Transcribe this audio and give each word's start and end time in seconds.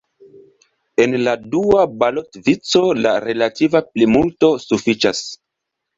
En 1.05 1.11
la 1.27 1.33
dua 1.51 1.83
balotvico, 2.03 2.83
la 3.07 3.13
relativa 3.27 3.83
plimulto 3.91 4.51
sufiĉas. 4.65 5.23